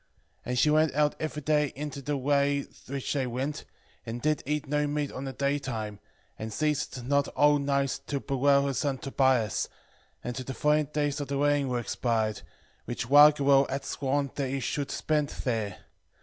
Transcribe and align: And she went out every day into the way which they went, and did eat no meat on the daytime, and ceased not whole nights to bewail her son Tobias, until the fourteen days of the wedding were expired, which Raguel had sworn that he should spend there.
And 0.43 0.57
she 0.57 0.71
went 0.71 0.95
out 0.95 1.13
every 1.19 1.43
day 1.43 1.71
into 1.75 2.01
the 2.01 2.17
way 2.17 2.65
which 2.87 3.13
they 3.13 3.27
went, 3.27 3.65
and 4.03 4.19
did 4.19 4.41
eat 4.47 4.67
no 4.67 4.87
meat 4.87 5.11
on 5.11 5.25
the 5.25 5.31
daytime, 5.31 5.99
and 6.39 6.51
ceased 6.51 7.03
not 7.05 7.27
whole 7.35 7.59
nights 7.59 7.99
to 8.07 8.19
bewail 8.19 8.65
her 8.65 8.73
son 8.73 8.97
Tobias, 8.97 9.69
until 10.23 10.45
the 10.45 10.55
fourteen 10.55 10.85
days 10.91 11.21
of 11.21 11.27
the 11.27 11.37
wedding 11.37 11.67
were 11.69 11.77
expired, 11.77 12.41
which 12.85 13.09
Raguel 13.11 13.69
had 13.69 13.85
sworn 13.85 14.31
that 14.33 14.49
he 14.49 14.59
should 14.59 14.89
spend 14.89 15.29
there. 15.43 15.77